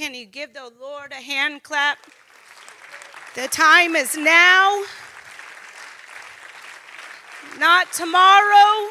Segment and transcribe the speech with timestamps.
[0.00, 1.98] Can you give the Lord a hand clap?
[3.34, 4.84] The time is now,
[7.58, 8.88] not tomorrow.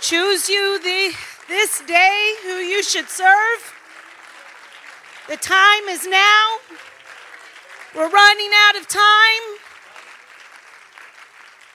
[0.00, 1.12] Choose you the,
[1.48, 3.74] this day who you should serve.
[5.28, 6.58] The time is now.
[7.96, 9.58] We're running out of time.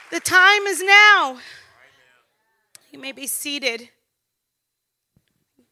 [0.09, 1.39] The time is now.
[2.93, 3.89] You may be seated.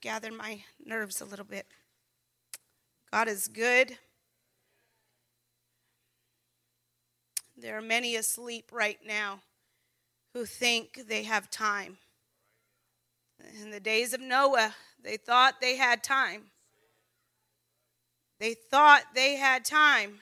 [0.05, 1.65] Gather my nerves a little bit.
[3.11, 3.97] God is good.
[7.57, 9.39] There are many asleep right now
[10.35, 11.97] who think they have time.
[13.59, 16.51] In the days of Noah, they thought they had time.
[18.39, 20.19] They thought they had time.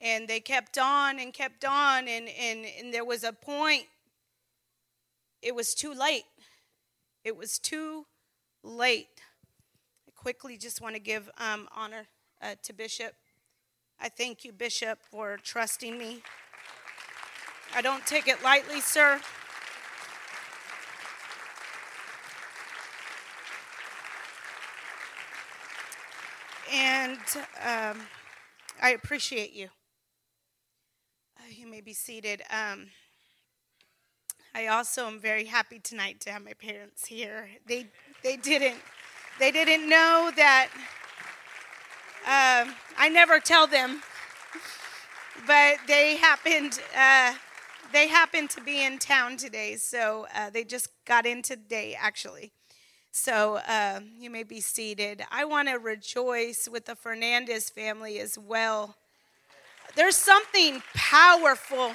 [0.00, 3.84] And they kept on and kept on, and, and, and there was a point,
[5.42, 6.24] it was too late.
[7.24, 8.06] It was too
[8.64, 9.20] late.
[10.08, 12.08] I quickly just want to give um, honor
[12.40, 13.14] uh, to Bishop.
[14.00, 16.22] I thank you, Bishop, for trusting me.
[17.74, 19.20] I don't take it lightly, sir.
[26.72, 27.18] And
[27.64, 28.00] um,
[28.82, 29.68] I appreciate you.
[31.38, 32.42] Uh, you may be seated.
[32.50, 32.86] Um,
[34.54, 37.48] I also am very happy tonight to have my parents here.
[37.66, 37.86] They
[38.22, 38.76] they didn't
[39.38, 40.68] they didn't know that.
[42.24, 44.02] Um, I never tell them,
[45.46, 46.80] but they happened.
[46.94, 47.32] Uh,
[47.94, 52.52] they happened to be in town today, so uh, they just got in today, actually.
[53.10, 55.22] So uh, you may be seated.
[55.30, 58.96] I want to rejoice with the Fernandez family as well.
[59.94, 61.92] There's something powerful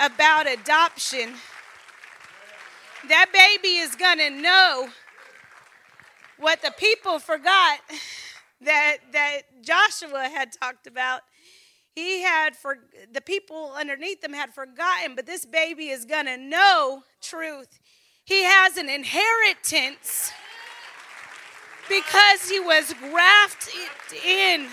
[0.00, 1.34] about adoption,
[3.08, 4.88] that baby is going to know
[6.38, 7.78] what the people forgot
[8.60, 11.22] that that Joshua had talked about.
[11.94, 12.78] He had for
[13.12, 17.78] the people underneath them had forgotten, but this baby is going to know truth.
[18.24, 20.32] He has an inheritance
[21.88, 24.66] because he was grafted in.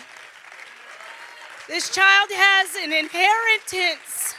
[1.68, 4.36] This child has an inheritance.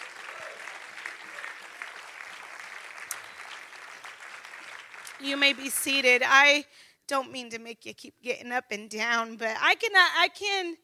[5.22, 6.22] You may be seated.
[6.24, 6.64] I
[7.06, 10.28] don't mean to make you keep getting up and down, but I can uh, I
[10.34, 10.76] can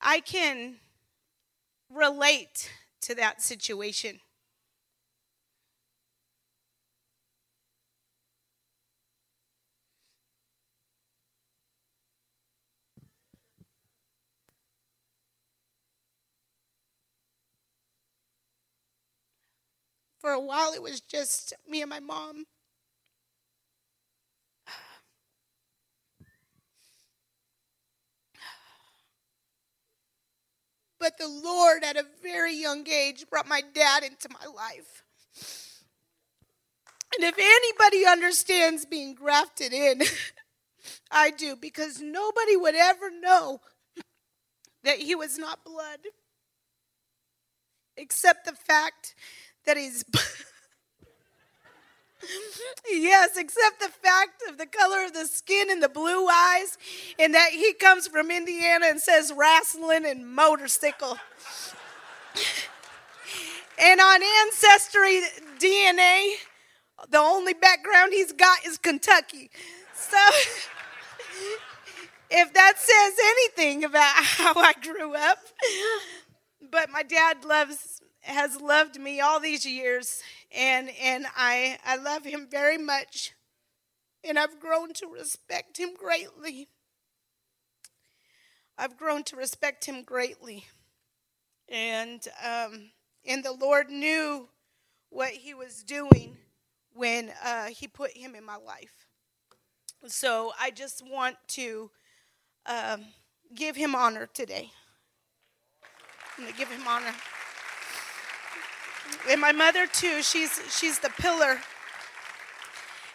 [0.00, 0.76] I can
[1.90, 2.70] relate
[3.02, 4.20] to that situation.
[20.20, 22.46] For a while, it was just me and my mom.
[31.08, 35.02] But the Lord, at a very young age, brought my dad into my life.
[37.14, 40.02] And if anybody understands being grafted in,
[41.10, 43.62] I do, because nobody would ever know
[44.84, 46.00] that he was not blood,
[47.96, 49.14] except the fact
[49.64, 50.04] that he's.
[52.90, 56.78] yes, except the fact of the color of the skin and the blue eyes,
[57.18, 61.18] and that he comes from Indiana and says wrestling and motorcycle.
[63.78, 65.20] and on Ancestry
[65.58, 66.34] DNA,
[67.10, 69.50] the only background he's got is Kentucky.
[69.94, 70.16] So,
[72.30, 75.38] if that says anything about how I grew up,
[76.70, 80.22] but my dad loves has loved me all these years
[80.54, 83.32] and and I I love him very much,
[84.24, 86.68] and I've grown to respect him greatly.
[88.76, 90.66] I've grown to respect him greatly,
[91.68, 92.90] and um,
[93.26, 94.48] and the Lord knew
[95.10, 96.36] what He was doing
[96.92, 99.06] when uh, He put him in my life.
[100.06, 101.90] So I just want to
[102.66, 103.04] um,
[103.54, 104.70] give him honor today.
[106.38, 107.12] I'm to give him honor
[109.28, 111.60] and my mother too she's she's the pillar.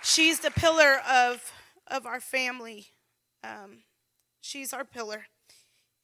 [0.01, 1.41] She's the pillar of
[1.87, 2.87] of our family.
[3.43, 3.83] Um,
[4.41, 5.25] she's our pillar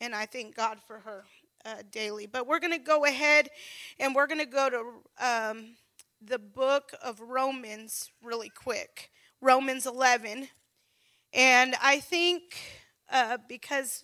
[0.01, 1.25] and i thank god for her
[1.65, 2.25] uh, daily.
[2.25, 3.49] But we're going to go ahead
[3.99, 5.75] and we're going to go to um,
[6.21, 9.11] the book of romans really quick.
[9.41, 10.49] Romans 11
[11.33, 12.41] and i think
[13.11, 14.03] uh, because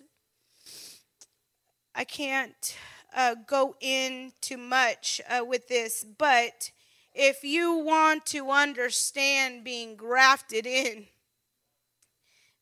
[1.93, 2.75] i can't
[3.15, 6.71] uh, go into much uh, with this, but
[7.13, 11.06] if you want to understand being grafted in,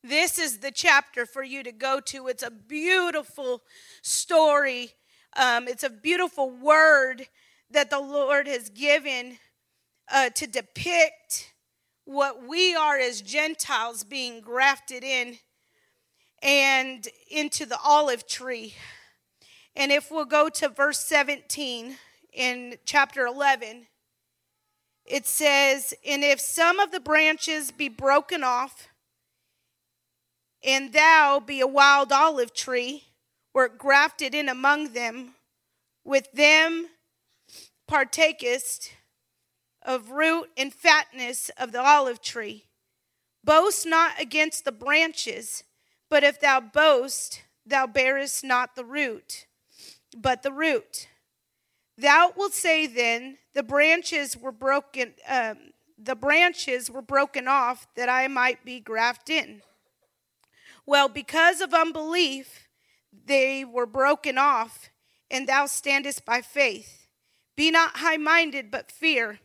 [0.04, 2.28] this is the chapter for you to go to.
[2.28, 3.62] It's a beautiful
[4.00, 4.92] story,
[5.36, 7.26] um, it's a beautiful word
[7.70, 9.38] that the Lord has given
[10.12, 11.52] uh, to depict
[12.04, 15.38] what we are as Gentiles being grafted in
[16.42, 18.74] and into the olive tree.
[19.76, 21.96] And if we'll go to verse 17
[22.32, 23.86] in chapter 11,
[25.04, 28.88] it says, And if some of the branches be broken off,
[30.62, 33.04] and thou be a wild olive tree,
[33.52, 35.34] wert grafted in among them,
[36.04, 36.88] with them
[37.88, 38.90] partakest
[39.82, 42.64] of root and fatness of the olive tree.
[43.42, 45.64] Boast not against the branches,
[46.08, 49.46] but if thou boast, thou bearest not the root,
[50.14, 51.08] but the root.
[51.96, 58.08] Thou wilt say then, the branches were broken, um, the branches were broken off that
[58.08, 59.62] I might be grafted in.
[60.86, 62.68] Well, because of unbelief,
[63.26, 64.90] they were broken off,
[65.30, 67.06] and thou standest by faith.
[67.56, 69.38] Be not high minded, but fear.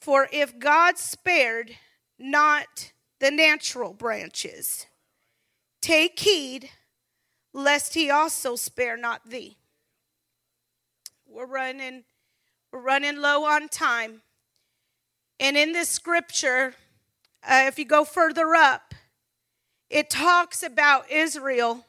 [0.00, 1.72] For if God spared
[2.18, 4.86] not the natural branches,
[5.80, 6.70] take heed
[7.52, 9.56] lest he also spare not thee.
[11.32, 12.02] We're running
[12.72, 14.22] we're running low on time.
[15.38, 16.74] And in this scripture,
[17.42, 18.94] uh, if you go further up,
[19.88, 21.86] it talks about Israel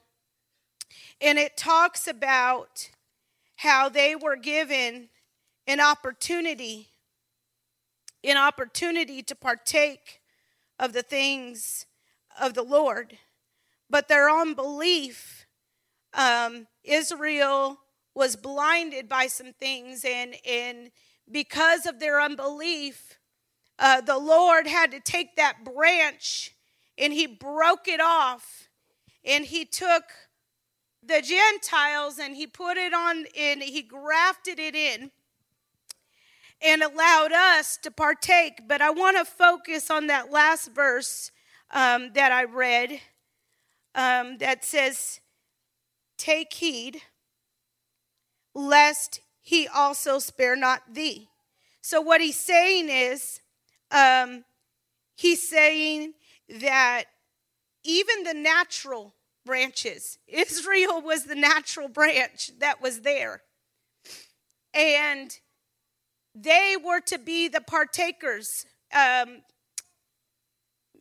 [1.20, 2.90] and it talks about
[3.58, 5.10] how they were given
[5.68, 6.88] an opportunity
[8.24, 10.22] an opportunity to partake
[10.78, 11.88] of the things
[12.40, 13.18] of the Lord.
[13.90, 15.48] But their unbelief,
[16.14, 17.80] um, Israel
[18.14, 20.92] was blinded by some things, and, and
[21.32, 23.18] because of their unbelief,
[23.80, 26.56] uh, the Lord had to take that branch
[26.98, 28.70] and he broke it off
[29.26, 30.04] and he took
[31.04, 35.12] the Gentiles and he put it on and he grafted it in
[36.62, 38.68] and allowed us to partake.
[38.68, 41.32] But I want to focus on that last verse
[41.72, 43.00] um, that I read
[43.96, 45.22] um, that says,
[46.18, 47.02] Take heed,
[48.54, 51.30] lest he also spare not thee.
[51.82, 53.40] So, what he's saying is,
[53.92, 54.44] um,
[55.16, 56.14] he's saying
[56.62, 57.06] that
[57.84, 59.16] even the natural
[59.46, 63.42] branches, Israel was the natural branch that was there.
[64.74, 65.36] And
[66.34, 68.66] they were to be the partakers.
[68.94, 69.42] Um,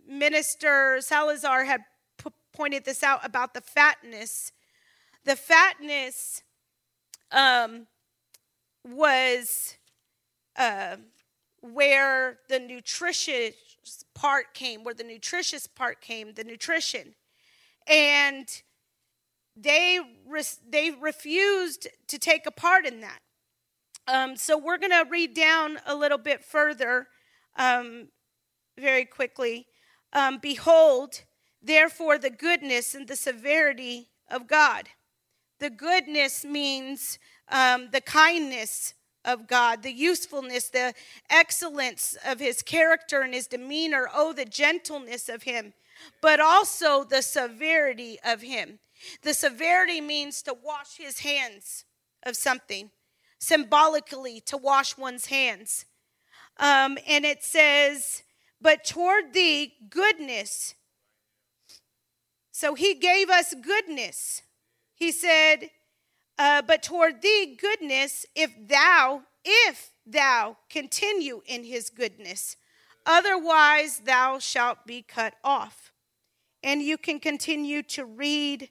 [0.08, 1.82] Minister Salazar had
[2.18, 4.52] p- pointed this out about the fatness.
[5.24, 6.42] The fatness
[7.32, 7.86] um,
[8.88, 9.76] was
[10.56, 10.96] uh,
[11.62, 13.54] where the nutritious
[14.14, 17.14] part came, where the nutritious part came, the nutrition.
[17.86, 18.48] And
[19.56, 23.20] they, re- they refused to take a part in that.
[24.06, 27.08] Um, so we're going to read down a little bit further
[27.56, 28.08] um,
[28.78, 29.66] very quickly.
[30.12, 31.22] Um, Behold,
[31.62, 34.88] therefore, the goodness and the severity of God.
[35.60, 37.18] The goodness means
[37.48, 40.94] um, the kindness of God, the usefulness, the
[41.28, 44.08] excellence of his character and his demeanor.
[44.12, 45.74] Oh, the gentleness of him,
[46.22, 48.78] but also the severity of him.
[49.22, 51.84] The severity means to wash his hands
[52.24, 52.90] of something
[53.38, 55.86] symbolically to wash one's hands.
[56.58, 58.22] Um, and it says,
[58.60, 60.74] But toward thee, goodness.
[62.52, 64.42] So he gave us goodness.
[65.00, 65.70] He said,
[66.38, 72.56] uh, But toward thee, goodness, if thou, if thou continue in his goodness.
[73.06, 75.90] Otherwise, thou shalt be cut off.
[76.62, 78.68] And you can continue to read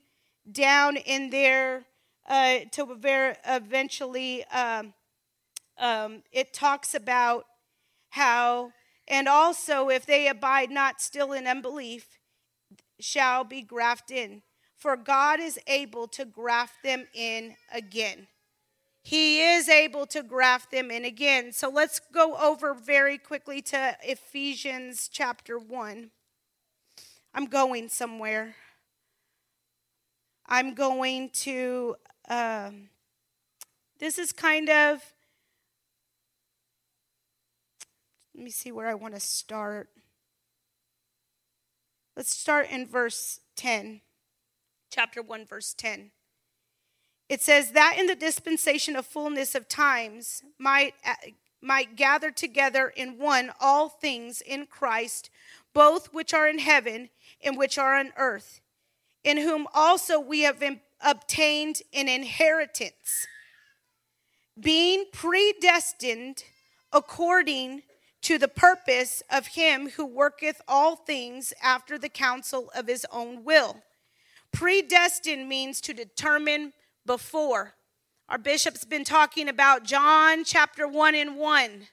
[0.49, 1.85] down in there
[2.27, 4.93] uh, to very eventually um,
[5.79, 7.45] um, it talks about
[8.09, 8.71] how
[9.07, 12.19] and also if they abide not still in unbelief
[12.99, 14.41] shall be grafted in
[14.79, 18.27] for god is able to graft them in again.
[19.01, 21.51] He is able to graft them in again.
[21.51, 26.11] So let's go over very quickly to ephesians chapter 1
[27.33, 28.55] i'm going somewhere.
[30.51, 31.95] I'm going to
[32.27, 32.89] um,
[33.99, 35.03] this is kind of,
[38.33, 39.89] let me see where I want to start.
[42.15, 43.99] Let's start in verse 10,
[44.89, 46.11] chapter 1, verse 10.
[47.29, 51.13] It says, That in the dispensation of fullness of times might, uh,
[51.61, 55.29] might gather together in one all things in Christ,
[55.73, 57.09] both which are in heaven
[57.43, 58.61] and which are on earth,
[59.23, 60.63] in whom also we have
[61.01, 63.27] obtained an inheritance,
[64.59, 66.43] being predestined
[66.91, 67.83] according
[68.21, 73.43] to the purpose of him who worketh all things after the counsel of his own
[73.45, 73.81] will.
[74.51, 76.73] Predestined means to determine
[77.05, 77.75] before.
[78.27, 81.87] Our bishop's been talking about John chapter 1 and 1,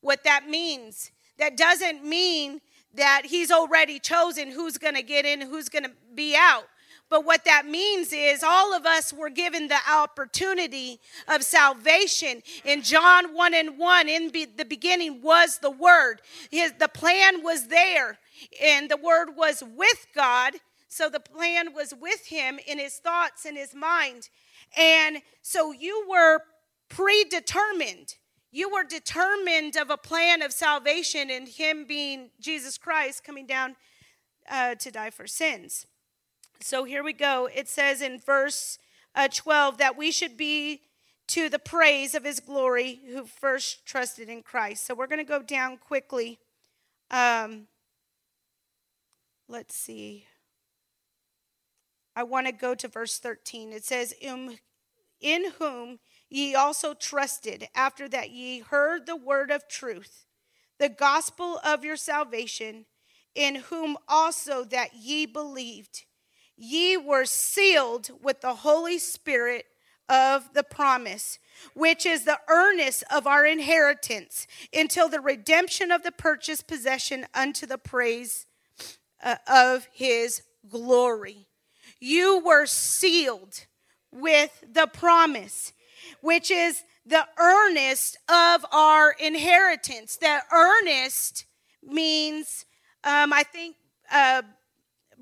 [0.00, 1.10] what that means.
[1.38, 2.60] That doesn't mean
[2.94, 6.64] that he's already chosen who's going to get in, who's going to be out.
[7.08, 12.40] But what that means is all of us were given the opportunity of salvation.
[12.64, 16.22] In John 1 and 1, in be, the beginning was the Word.
[16.52, 18.18] His, the plan was there,
[18.62, 20.54] and the Word was with God.
[20.90, 24.28] So the plan was with him in his thoughts and his mind.
[24.76, 26.40] And so you were
[26.88, 28.16] predetermined.
[28.50, 33.76] You were determined of a plan of salvation and him being Jesus Christ coming down
[34.50, 35.86] uh, to die for sins.
[36.60, 37.48] So here we go.
[37.54, 38.76] It says in verse
[39.14, 40.82] uh, 12 that we should be
[41.28, 44.84] to the praise of his glory who first trusted in Christ.
[44.84, 46.40] So we're going to go down quickly.
[47.12, 47.68] Um,
[49.48, 50.26] let's see.
[52.14, 53.72] I want to go to verse 13.
[53.72, 54.58] It says, In,
[55.20, 55.98] in whom
[56.28, 60.26] ye also trusted, after that ye heard the word of truth,
[60.78, 62.86] the gospel of your salvation,
[63.34, 66.04] in whom also that ye believed
[66.60, 69.64] ye were sealed with the Holy Spirit
[70.08, 71.38] of the promise,
[71.74, 77.64] which is the earnest of our inheritance until the redemption of the purchased possession unto
[77.64, 78.46] the praise
[79.22, 81.46] uh, of his glory.
[82.00, 83.66] You were sealed
[84.10, 85.72] with the promise,
[86.20, 90.16] which is the earnest of our inheritance.
[90.16, 91.44] That earnest
[91.82, 92.64] means,
[93.04, 93.76] um, I think.
[94.10, 94.42] Uh,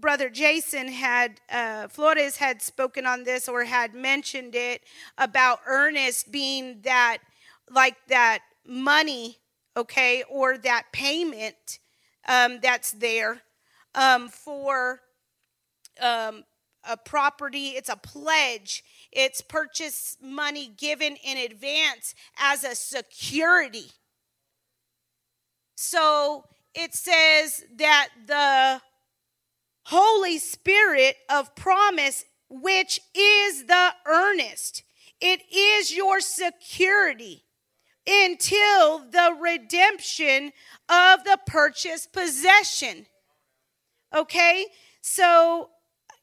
[0.01, 4.83] brother Jason had, uh, Flores had spoken on this or had mentioned it
[5.19, 7.19] about earnest being that,
[7.71, 9.39] like that money,
[9.77, 11.79] okay, or that payment
[12.27, 13.43] um, that's there
[13.95, 15.01] um, for
[16.01, 16.45] um,
[16.89, 17.69] a property.
[17.69, 18.83] It's a pledge.
[19.13, 23.91] It's purchase money given in advance as a security.
[25.77, 28.81] So it says that the
[29.87, 34.83] Holy Spirit of promise, which is the earnest.
[35.21, 37.45] It is your security
[38.07, 40.53] until the redemption
[40.89, 43.07] of the purchased possession.
[44.15, 44.67] Okay?
[45.01, 45.71] So,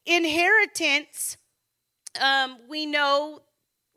[0.05, 1.37] inheritance,
[2.21, 3.41] um, we know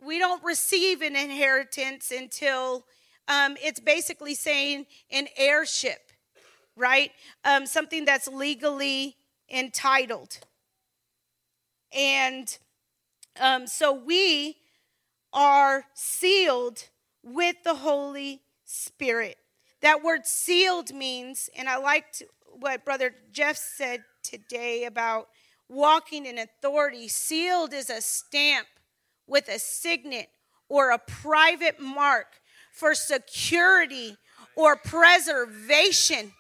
[0.01, 2.85] we don't receive an inheritance until
[3.27, 6.13] um, it's basically saying an heirship,
[6.77, 7.11] right?
[7.45, 9.17] Um, something that's legally
[9.51, 10.39] entitled.
[11.93, 12.57] And
[13.41, 14.57] um, so we
[15.33, 16.85] are sealed
[17.23, 19.37] with the Holy Spirit.
[19.81, 22.23] That word sealed means, and I liked
[22.59, 25.29] what Brother Jeff said today about
[25.69, 27.09] walking in authority.
[27.09, 28.67] Sealed is a stamp
[29.27, 30.29] with a signet
[30.69, 32.27] or a private mark
[32.73, 34.17] for security
[34.57, 36.33] or preservation.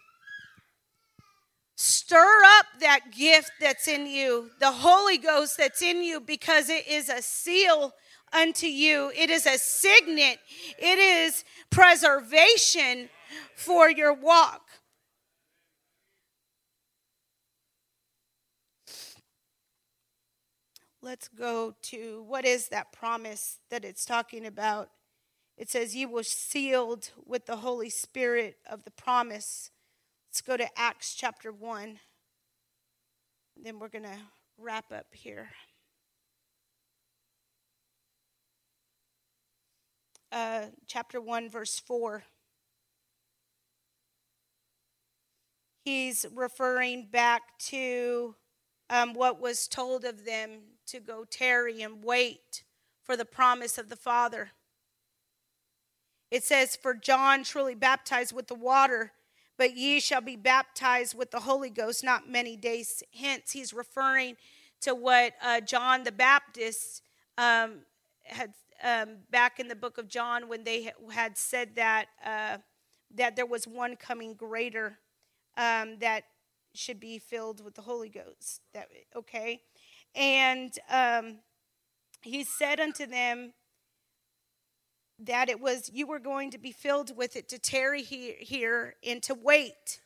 [1.76, 6.88] Stir up that gift that's in you, the Holy Ghost that's in you, because it
[6.88, 7.92] is a seal
[8.32, 9.12] unto you.
[9.16, 10.38] It is a signet.
[10.78, 13.08] It is preservation
[13.54, 14.62] for your walk.
[21.00, 24.90] Let's go to what is that promise that it's talking about?
[25.56, 29.70] It says, You were sealed with the Holy Spirit of the promise.
[30.28, 32.00] Let's go to Acts chapter 1.
[33.62, 34.18] Then we're going to
[34.56, 35.50] wrap up here.
[40.32, 42.24] Uh, chapter 1, verse 4.
[45.84, 48.34] He's referring back to
[48.90, 52.64] um, what was told of them to go tarry and wait
[53.02, 54.50] for the promise of the Father.
[56.30, 59.12] It says, For John truly baptized with the water
[59.58, 63.50] but ye shall be baptized with the Holy Ghost not many days hence.
[63.50, 64.36] He's referring
[64.80, 67.02] to what uh, John the Baptist
[67.36, 67.80] um,
[68.24, 72.58] had um, back in the book of John when they had said that uh,
[73.16, 74.98] that there was one coming greater
[75.56, 76.22] um, that
[76.74, 78.60] should be filled with the Holy Ghost.
[78.72, 79.62] That okay,
[80.14, 81.38] and um,
[82.22, 83.52] he said unto them,
[85.18, 89.22] that it was you were going to be filled with it to tarry here, and
[89.24, 90.00] to wait.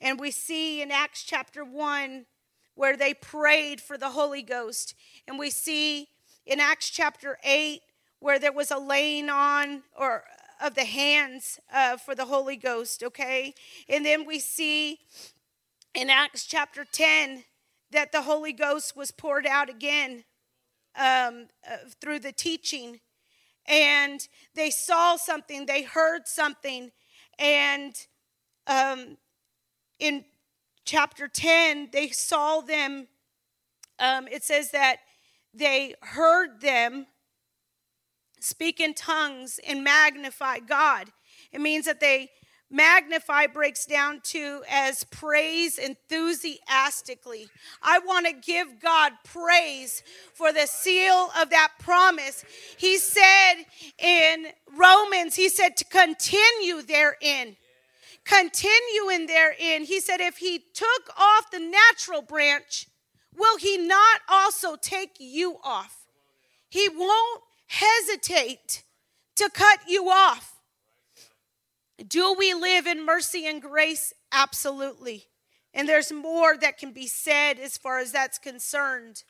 [0.00, 2.26] And we see in Acts chapter 1
[2.74, 4.94] where they prayed for the Holy Ghost.
[5.28, 6.08] And we see
[6.46, 7.82] in Acts chapter 8
[8.18, 10.24] where there was a laying on or
[10.62, 13.54] of the hands uh, for the Holy Ghost, okay?
[13.88, 15.00] And then we see
[15.94, 17.44] in Acts chapter 10
[17.90, 20.24] that the Holy Ghost was poured out again
[20.96, 23.00] um, uh, through the teaching
[23.66, 26.90] and they saw something, they heard something,
[27.38, 27.94] and
[28.66, 29.16] um,
[29.98, 30.24] in
[30.84, 33.06] chapter 10, they saw them.
[33.98, 34.96] Um, it says that
[35.52, 37.06] they heard them
[38.40, 41.08] speak in tongues and magnify God.
[41.52, 42.30] It means that they
[42.70, 47.48] Magnify breaks down to as praise enthusiastically.
[47.82, 52.44] I want to give God praise for the seal of that promise.
[52.76, 53.54] He said
[53.98, 54.46] in
[54.76, 57.56] Romans, He said to continue therein.
[58.24, 59.84] Continue in therein.
[59.84, 62.86] He said, if He took off the natural branch,
[63.36, 66.06] will He not also take you off?
[66.68, 68.84] He won't hesitate
[69.36, 70.59] to cut you off.
[72.06, 74.12] Do we live in mercy and grace?
[74.32, 75.26] Absolutely.
[75.74, 79.22] And there's more that can be said as far as that's concerned.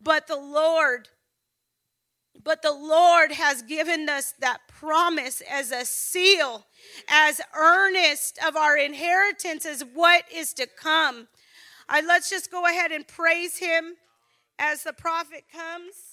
[0.00, 1.08] But the Lord,
[2.42, 6.66] but the Lord has given us that promise as a seal,
[7.08, 11.28] as earnest of our inheritance, as what is to come.
[11.88, 13.94] let's just go ahead and praise Him
[14.58, 16.11] as the prophet comes.